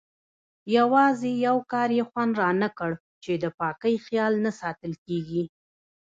[0.77, 2.91] یوازې یو کار یې خوند رانه کړ
[3.23, 5.43] چې د پاکۍ خیال نه ساتل کېږي.